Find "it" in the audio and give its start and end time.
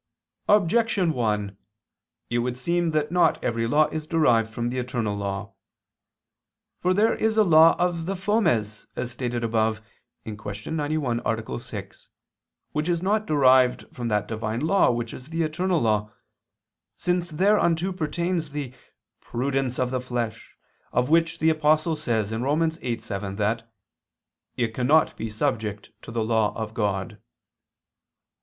2.31-2.39, 24.57-24.73